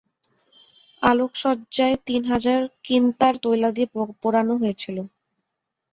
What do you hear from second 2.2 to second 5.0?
হাজার কিনতার তৈলাদি পোড়ানো হয়েছিল।